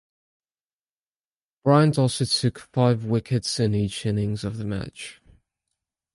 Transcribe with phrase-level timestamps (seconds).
[1.63, 5.21] Bryant also took five wickets in each innings of the match.